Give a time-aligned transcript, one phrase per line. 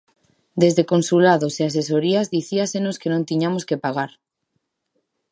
[0.61, 4.11] Desde consulados e asesorías dicíasenos que non tiñamos que pagar.